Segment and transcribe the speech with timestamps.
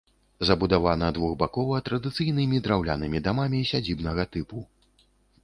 [0.47, 4.67] Забудавана двухбакова традыцыйнымі драўлянымі дамамі сядзібнага тыпу.